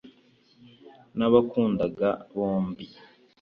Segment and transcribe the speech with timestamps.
[1.17, 2.85] nabakundaga bombi